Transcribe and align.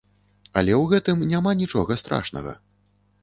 Але 0.59 0.73
ў 0.77 0.83
гэтым 0.93 1.21
няма 1.33 1.53
нічога 1.61 1.97
страшнага. 2.05 2.57